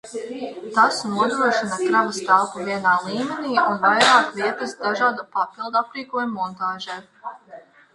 Tas 0.77 0.95
nodrošina 1.09 1.77
kravas 1.81 2.21
telpu 2.31 2.65
vienā 2.71 2.95
līmenī 3.11 3.53
un 3.67 3.79
vairāk 3.87 4.35
vietas 4.41 4.77
dažādu 4.83 5.31
papildaprīkojumu 5.41 6.45
montāžai. 6.45 7.03